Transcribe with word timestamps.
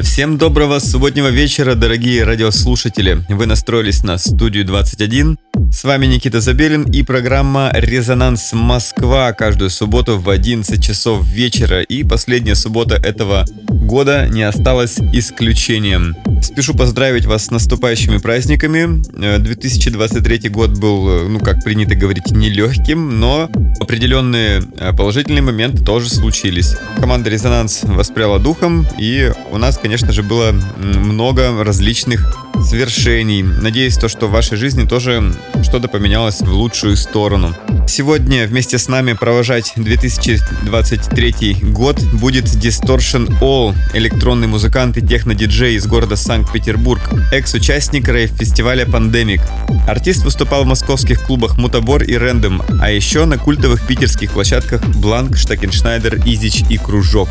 Всем 0.00 0.38
доброго 0.38 0.78
субботнего 0.78 1.28
вечера, 1.28 1.74
дорогие 1.74 2.24
радиослушатели. 2.24 3.24
Вы 3.28 3.44
настроились 3.46 4.02
на 4.02 4.16
студию 4.16 4.64
21. 4.64 5.38
С 5.70 5.84
вами 5.84 6.06
Никита 6.06 6.40
Забелин 6.40 6.84
и 6.84 7.02
программа 7.02 7.70
«Резонанс 7.74 8.52
Москва» 8.52 9.32
каждую 9.32 9.70
субботу 9.70 10.18
в 10.18 10.30
11 10.30 10.82
часов 10.82 11.26
вечера. 11.26 11.82
И 11.82 12.04
последняя 12.04 12.54
суббота 12.54 12.94
этого 12.94 13.44
года 13.68 14.28
не 14.28 14.42
осталась 14.42 14.98
исключением. 15.12 16.16
Спешу 16.42 16.74
поздравить 16.74 17.24
вас 17.24 17.46
с 17.46 17.50
наступающими 17.50 18.18
праздниками. 18.18 19.02
2023 19.38 20.48
год 20.48 20.70
был, 20.70 21.28
ну 21.28 21.38
как 21.40 21.62
принято 21.64 21.94
говорить, 21.94 22.30
нелегким, 22.30 23.20
но 23.20 23.48
определенные 23.80 24.62
положительные 24.96 25.42
моменты 25.42 25.84
тоже 25.84 26.10
случились. 26.10 26.76
Команда 26.98 27.30
«Резонанс» 27.30 27.80
воспряла 27.82 28.38
духом, 28.38 28.86
и 28.98 29.32
у 29.50 29.58
нас, 29.58 29.78
конечно 29.82 30.12
же, 30.12 30.22
было 30.22 30.52
много 30.76 31.62
различных 31.64 32.38
свершений. 32.64 33.42
Надеюсь, 33.42 33.96
то, 33.96 34.08
что 34.08 34.28
в 34.28 34.30
вашей 34.30 34.56
жизни 34.56 34.86
тоже 34.86 35.34
что-то 35.62 35.88
поменялось 35.88 36.40
в 36.40 36.52
лучшую 36.52 36.96
сторону. 36.96 37.54
Сегодня 37.88 38.46
вместе 38.46 38.78
с 38.78 38.88
нами 38.88 39.12
провожать 39.12 39.72
2023 39.76 41.56
год 41.62 42.00
будет 42.14 42.44
Distortion 42.44 43.28
All, 43.40 43.74
электронный 43.92 44.46
музыкант 44.46 44.96
и 44.96 45.06
техно-диджей 45.06 45.74
из 45.74 45.86
города 45.86 46.16
Санкт-Петербург, 46.16 47.02
экс-участник 47.32 48.08
рейв-фестиваля 48.08 48.84
Pandemic. 48.84 49.40
Артист 49.86 50.24
выступал 50.24 50.64
в 50.64 50.66
московских 50.66 51.22
клубах 51.22 51.58
Мутабор 51.58 52.02
и 52.02 52.14
Рэндом, 52.14 52.62
а 52.80 52.90
еще 52.90 53.24
на 53.24 53.36
культовых 53.36 53.86
питерских 53.86 54.32
площадках 54.32 54.82
Бланк, 54.86 55.36
Штакеншнайдер, 55.36 56.16
Изич 56.24 56.62
и 56.70 56.78
Кружок. 56.78 57.28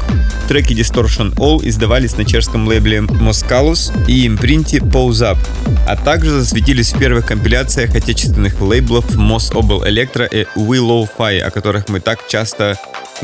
Треки 0.48 0.73
Distortion 0.73 1.33
All 1.36 1.67
издавались 1.67 2.17
на 2.17 2.26
чешском 2.26 2.41
лейбле 2.67 3.02
Москалус 3.02 3.92
и 4.08 4.28
импринте 4.28 4.78
Pose 4.78 5.34
Up, 5.34 5.38
а 5.88 5.95
также 5.95 6.31
засветились 6.31 6.94
в 6.94 7.00
первых 7.00 7.25
компиляциях 7.25 7.95
отечественных 7.95 8.59
лейблов 8.61 9.16
Мос 9.16 9.52
Obel 9.52 9.88
Electro 9.88 10.28
и 10.31 10.48
Willow 10.58 11.08
Fi, 11.17 11.39
о 11.39 11.52
которых 11.52 11.89
мы 11.89 12.00
так 12.00 12.28
часто 12.28 12.78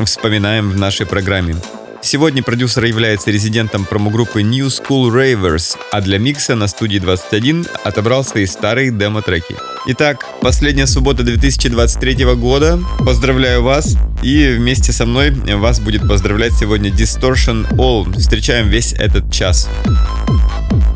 вспоминаем 0.03 0.69
в 0.69 0.77
нашей 0.77 1.05
программе. 1.05 1.55
Сегодня 2.01 2.41
продюсер 2.41 2.85
является 2.85 3.31
резидентом 3.31 3.83
промо-группы 3.83 4.41
New 4.41 4.67
School 4.67 5.09
Ravers, 5.11 5.77
а 5.91 6.01
для 6.01 6.19
микса 6.19 6.55
на 6.55 6.67
студии 6.67 6.99
21 6.99 7.67
отобрал 7.83 8.23
свои 8.23 8.45
старые 8.45 8.91
демо-треки. 8.91 9.55
Итак, 9.87 10.25
последняя 10.41 10.87
суббота 10.87 11.23
2023 11.23 12.25
года. 12.35 12.79
Поздравляю 12.99 13.63
вас. 13.63 13.97
И 14.21 14.55
вместе 14.57 14.91
со 14.91 15.05
мной 15.05 15.31
вас 15.31 15.79
будет 15.79 16.07
поздравлять 16.07 16.53
сегодня 16.53 16.89
Distortion 16.89 17.67
All. 17.75 18.17
Встречаем 18.17 18.69
весь 18.69 18.93
этот 18.93 19.31
час. 19.31 19.67
Резонанс. 19.85 20.86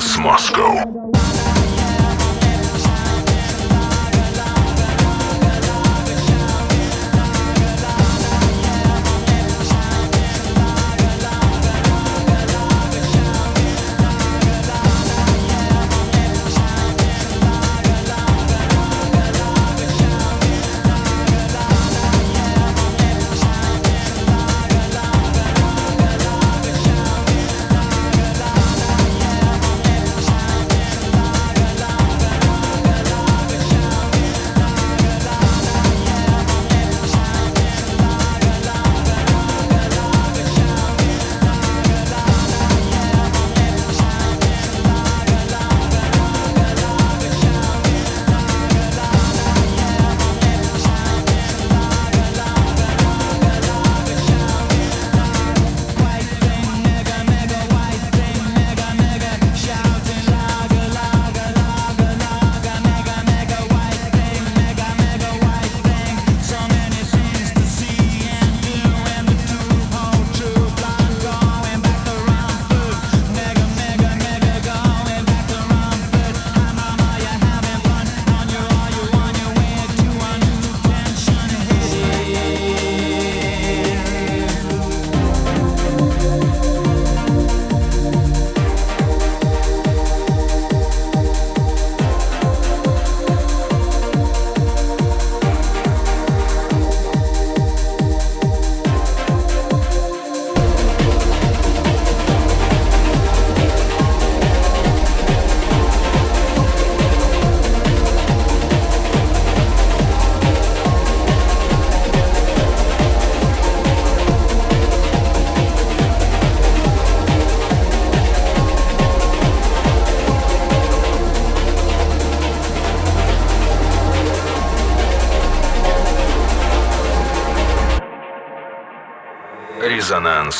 Резонанс 0.00 0.16
Москва. 0.18 0.69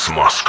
Резонанс 0.01 0.41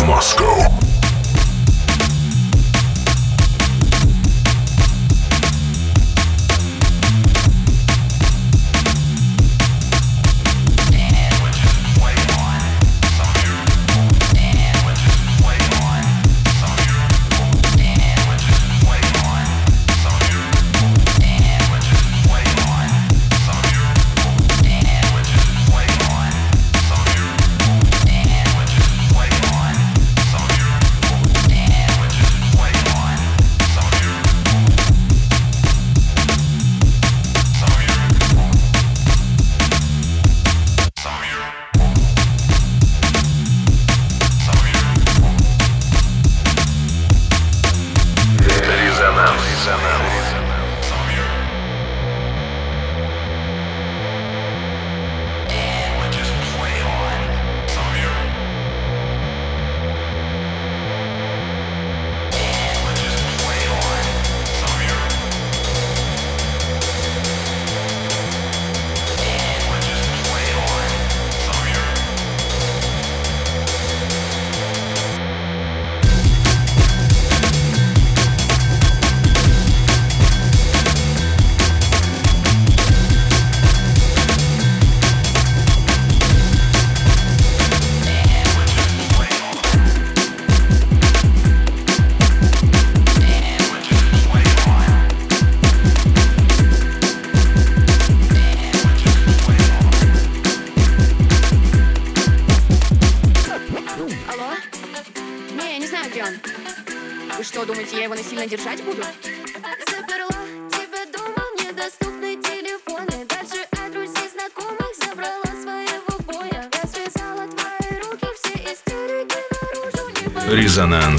Москва. 0.00 0.65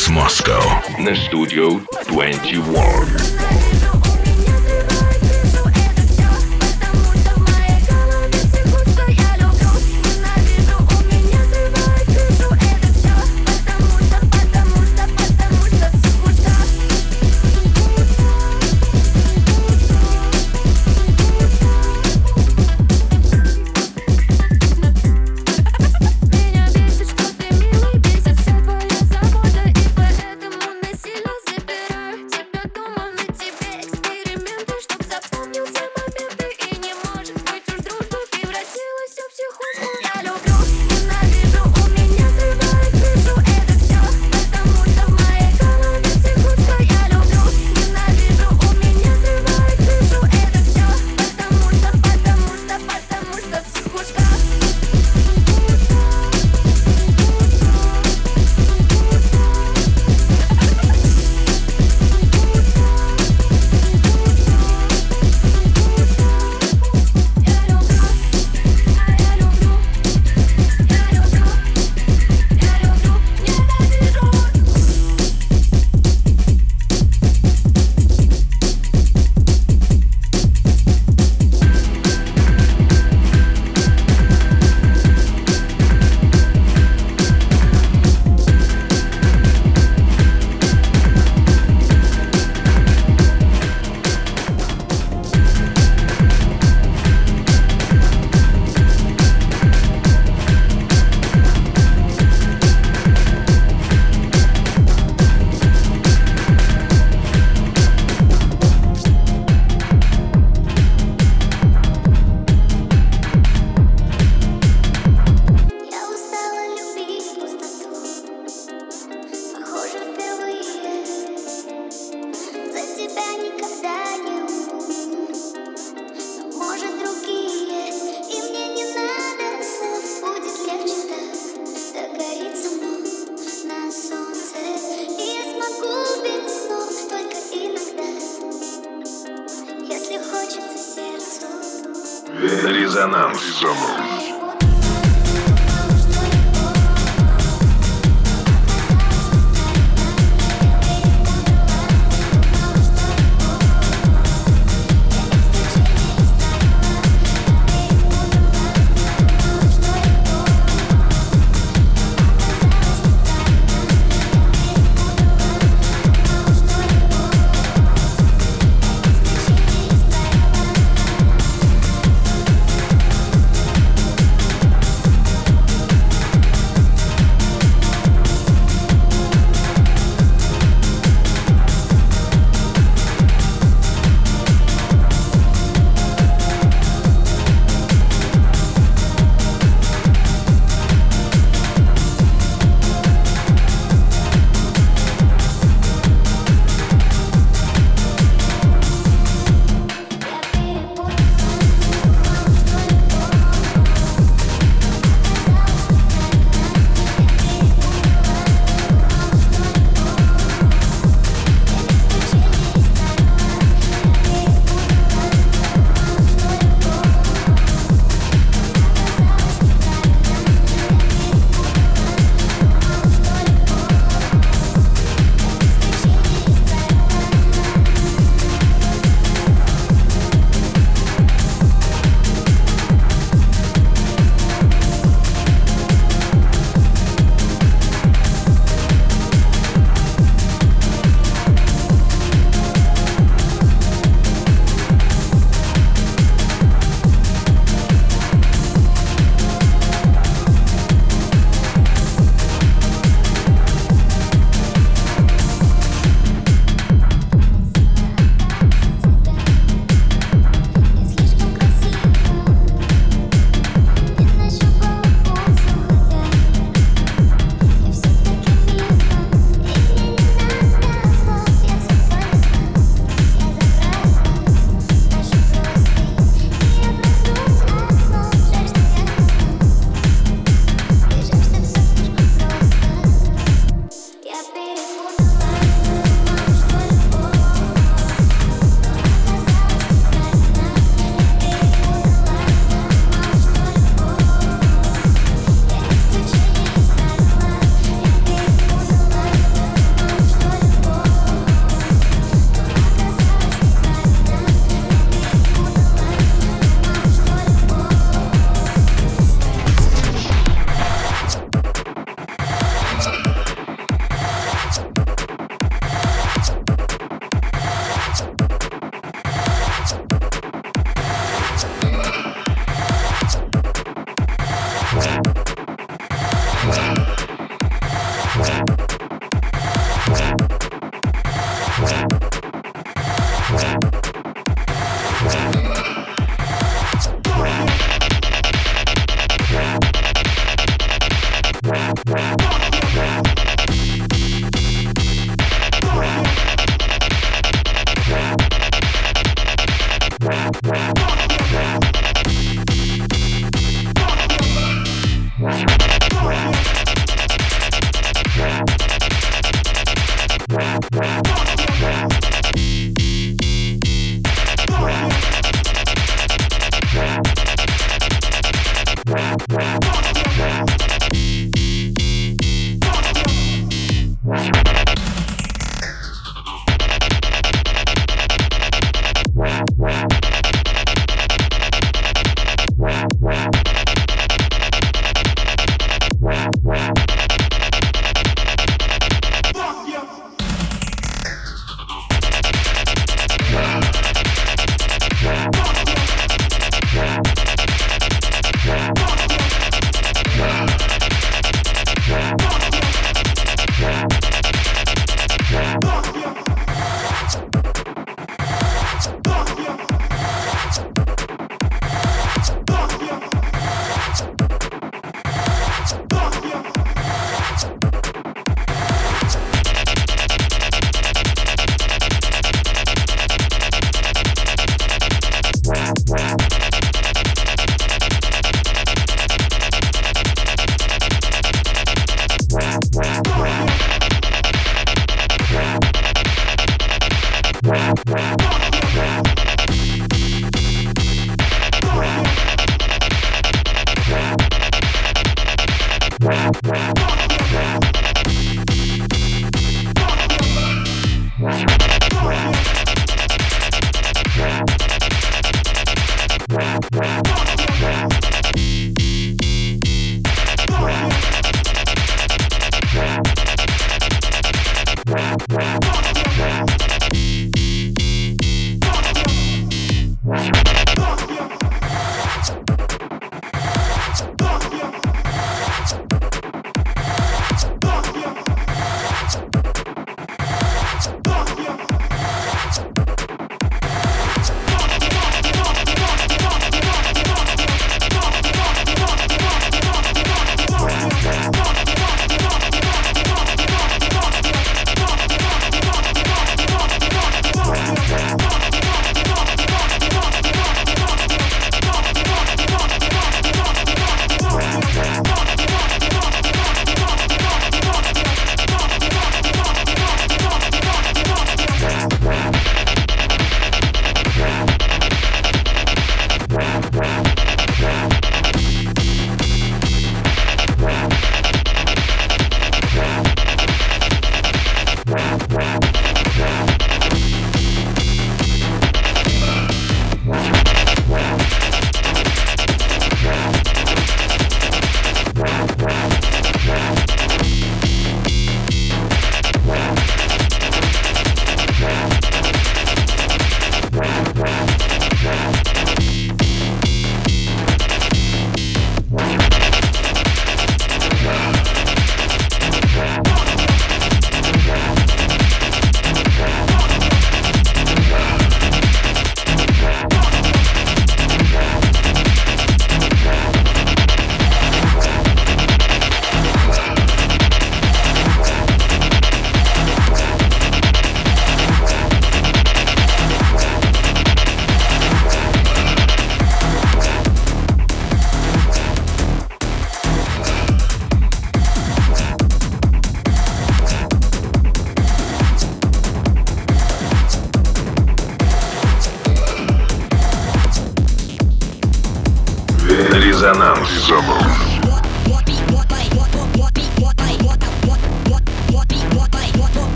Резонанс 0.00 0.08
Москва. 0.08 0.56
Резонанс 0.56 0.88
Москва 0.88 0.92
на 0.98 1.14
студию 1.14 1.82
21. 2.08 3.49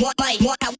what, 0.00 0.14
what, 0.18 0.56
what, 0.62 0.79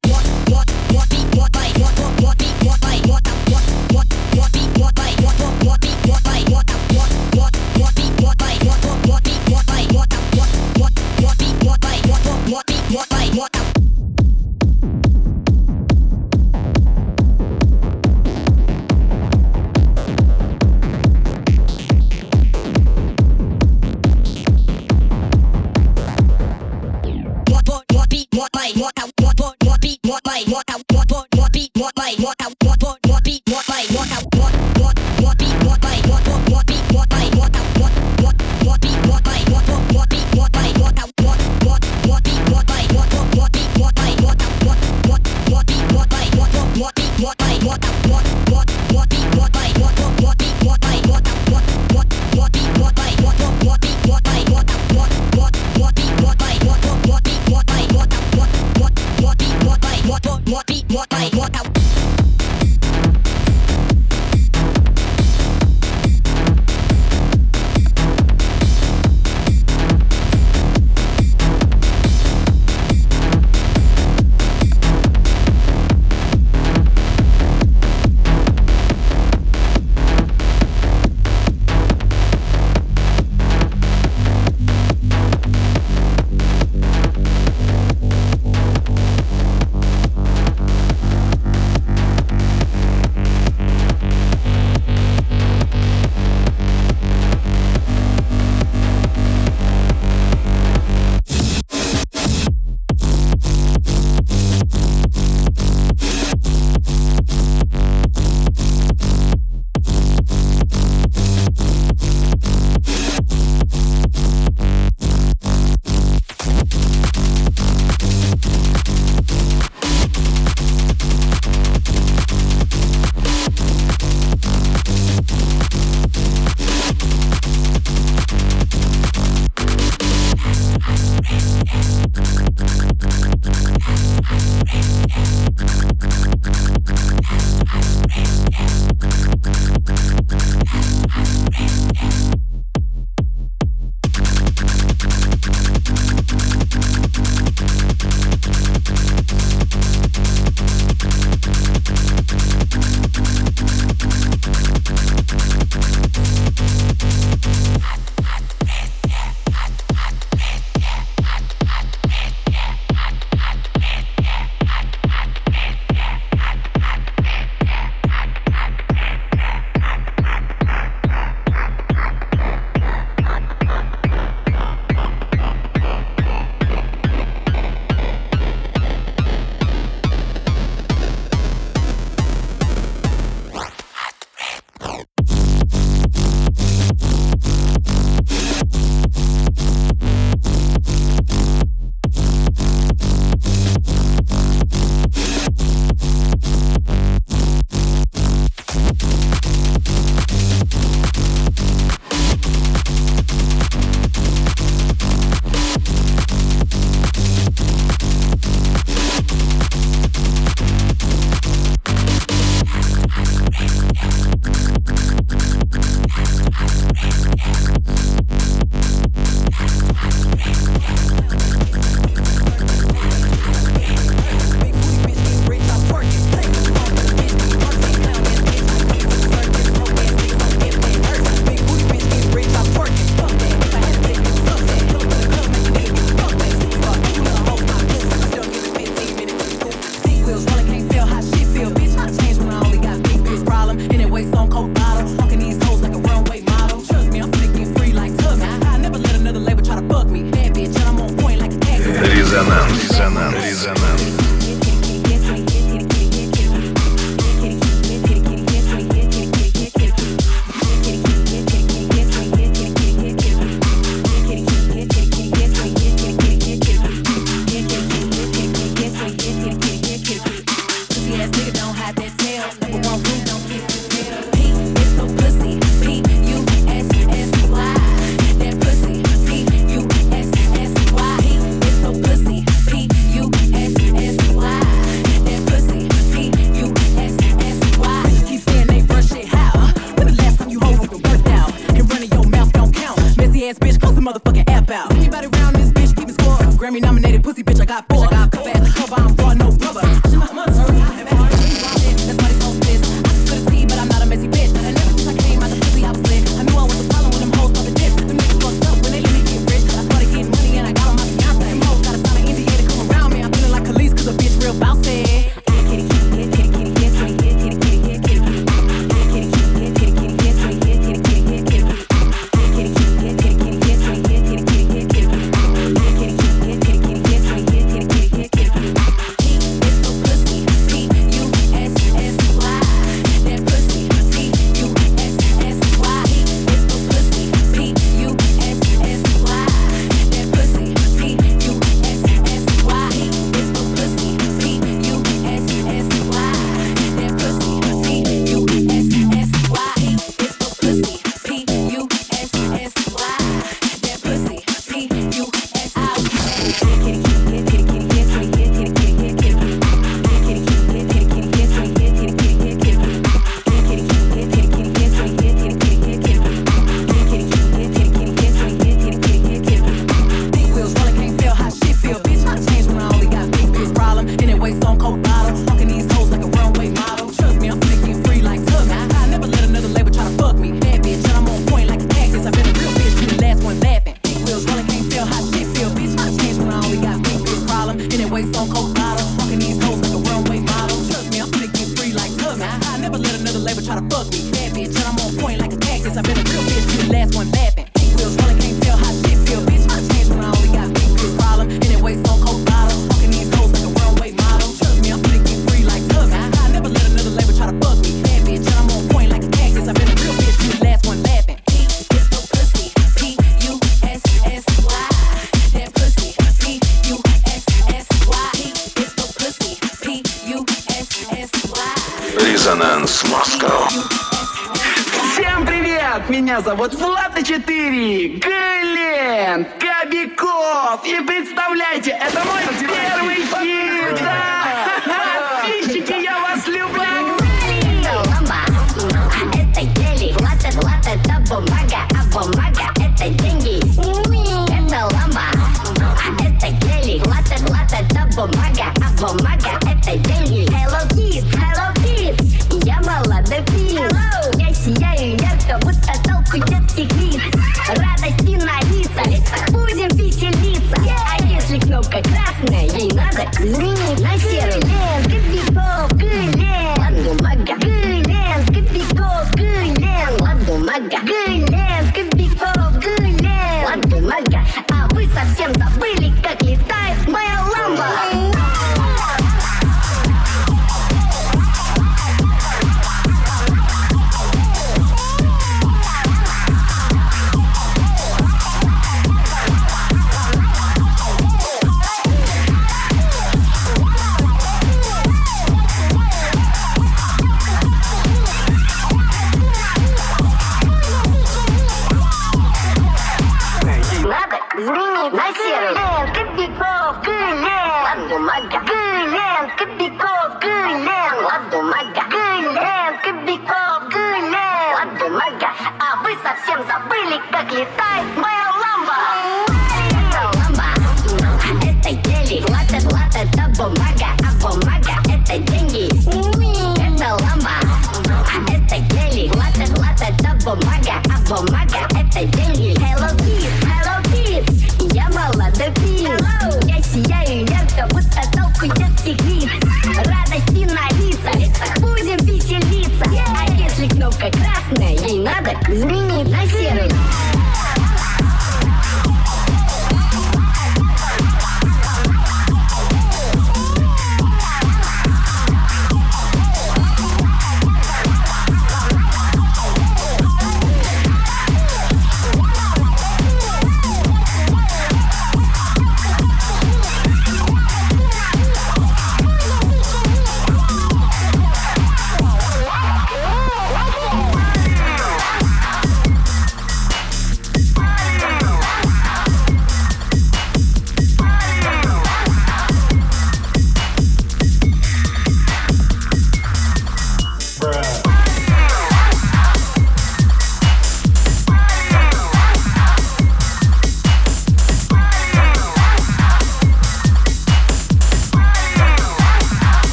Saga. 470.89 471.10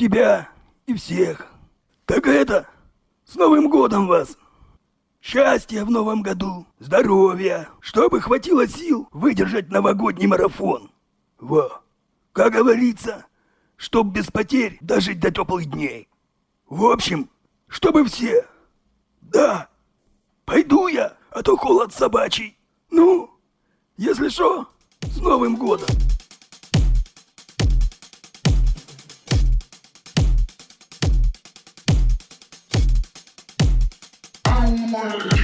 Тебя 0.00 0.48
и 0.86 0.94
всех. 0.94 1.46
Так 2.06 2.26
это, 2.26 2.66
с 3.26 3.34
Новым 3.34 3.68
годом 3.68 4.06
вас. 4.06 4.38
Счастья 5.20 5.84
в 5.84 5.90
новом 5.90 6.22
году, 6.22 6.66
здоровья, 6.78 7.68
чтобы 7.80 8.22
хватило 8.22 8.66
сил 8.66 9.08
выдержать 9.12 9.70
новогодний 9.70 10.26
марафон. 10.26 10.90
Во, 11.38 11.82
как 12.32 12.54
говорится, 12.54 13.26
чтоб 13.76 14.06
без 14.06 14.28
потерь 14.28 14.78
дожить 14.80 15.20
до 15.20 15.30
теплых 15.30 15.66
дней. 15.66 16.08
В 16.66 16.86
общем, 16.86 17.28
чтобы 17.68 18.06
все. 18.06 18.46
Да, 19.20 19.68
пойду 20.46 20.86
я, 20.86 21.14
а 21.30 21.42
то 21.42 21.58
холод 21.58 21.92
собачий. 21.92 22.56
Ну, 22.90 23.28
если 23.98 24.30
что, 24.30 24.66
с 25.02 25.18
Новым 25.18 25.56
годом. 25.56 25.90
morning. 35.00 35.39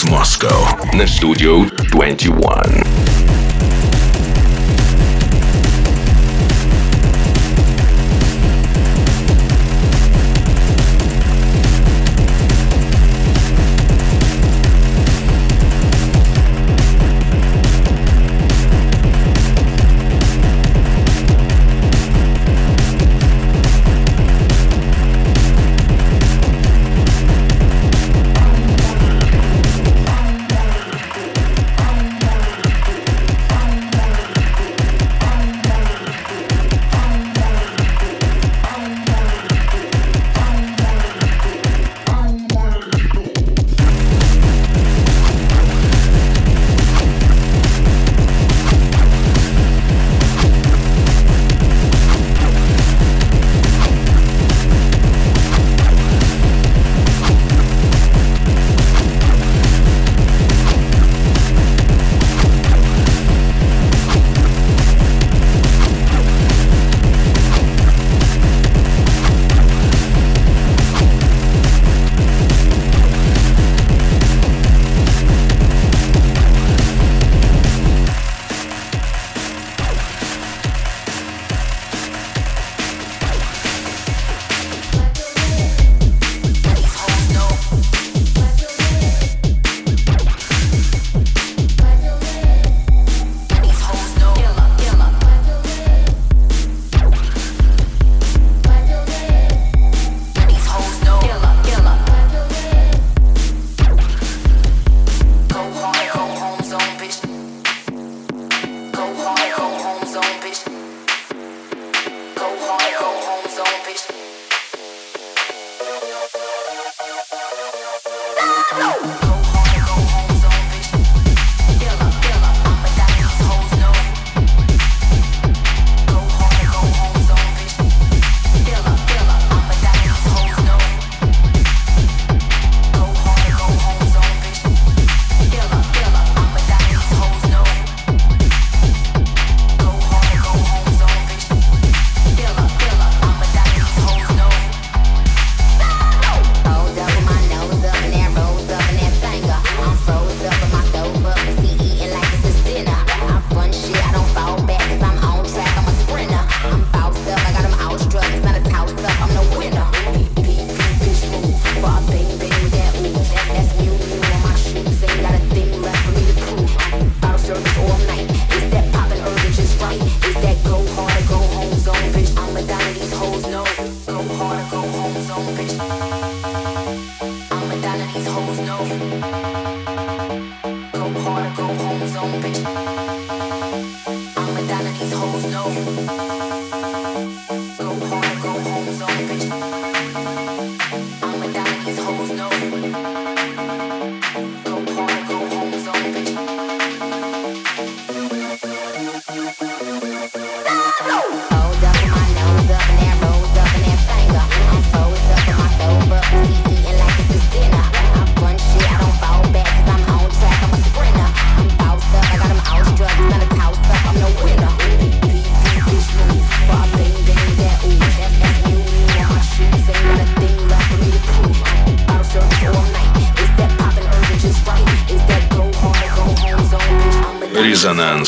Резонанс 0.00 0.04
Москва 0.04 0.78
на 0.94 1.06
студию 1.06 1.70
21. 1.92 2.99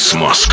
Резонанс 0.02 0.48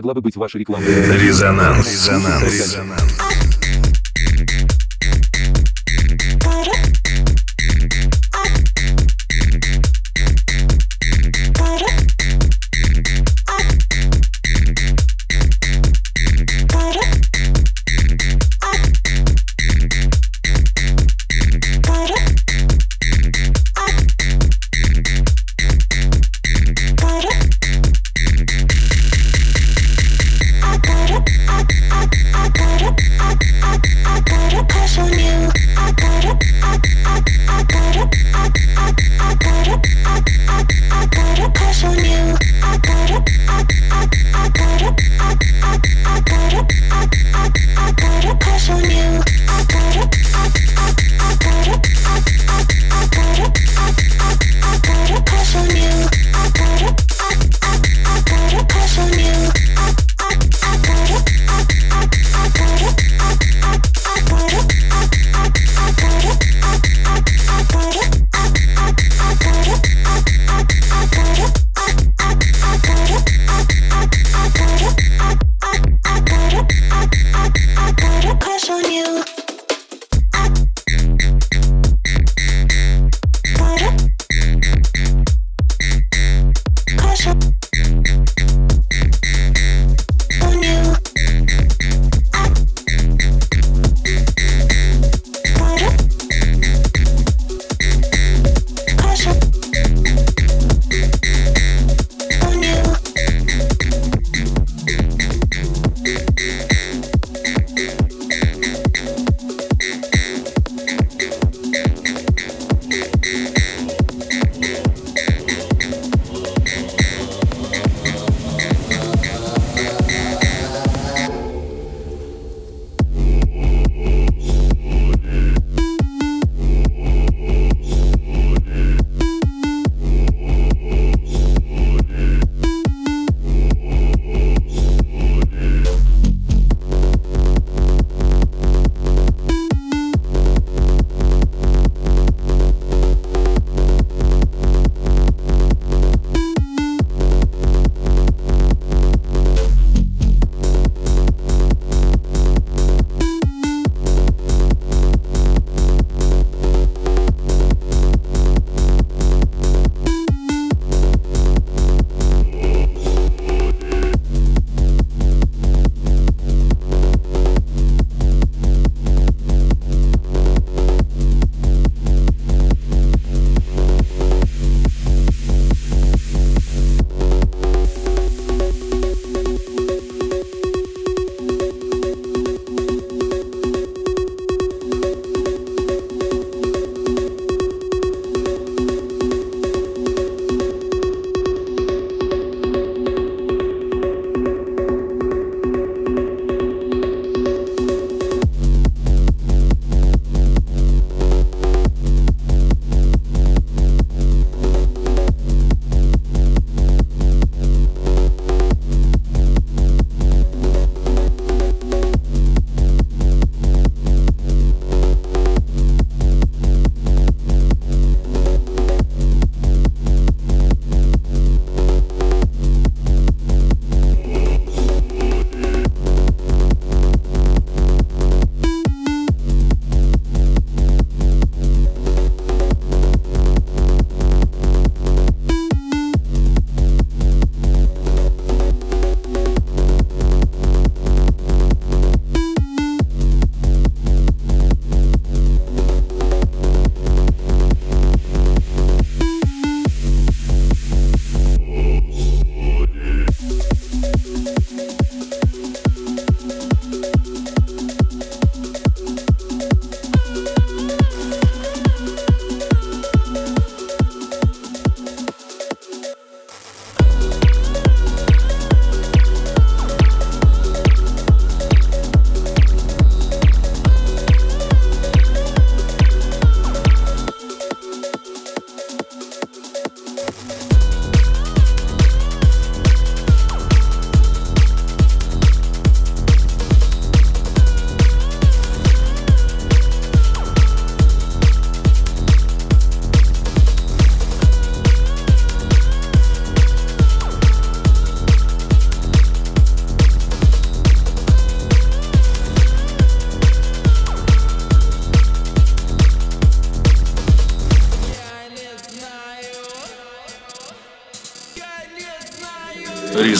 могла 0.00 0.14
бы 0.14 0.22
быть 0.22 0.36
ваша 0.36 0.58
реклама. 0.58 0.84
Резонанс. 0.86 2.08
Резонанс. 2.08 3.10
got 3.10 3.19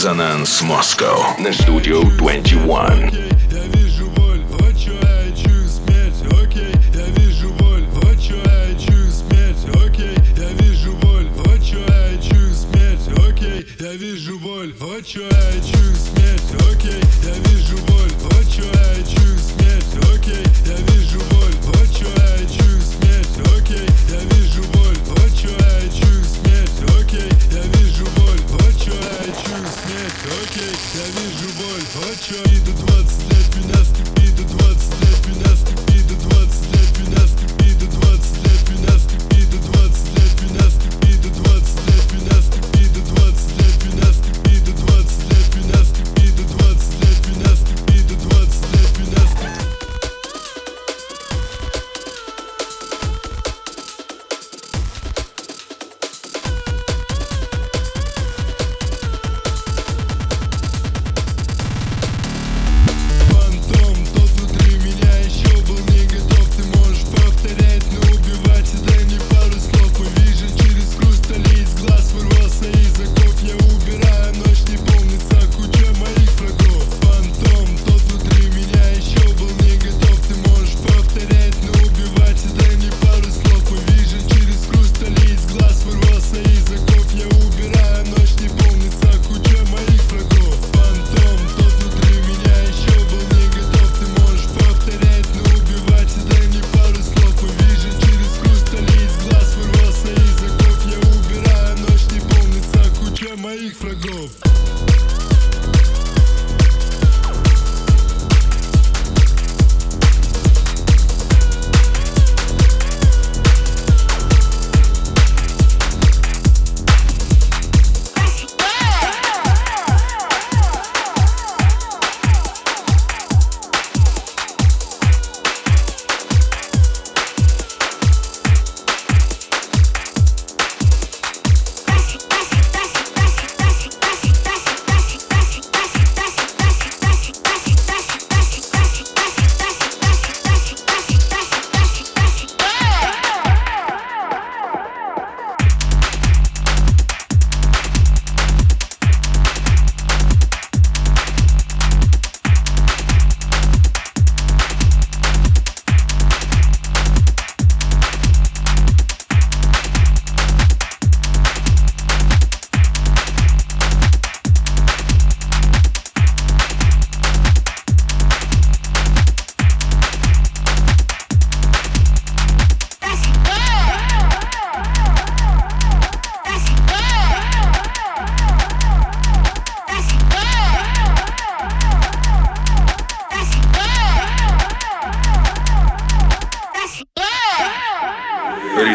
Resonance 0.01 0.63
Moscow 0.65 1.39
на 1.39 1.53
Studio 1.53 2.03
21. 2.17 3.30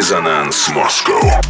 Резонанс 0.06 0.70
Москва. 0.70 1.42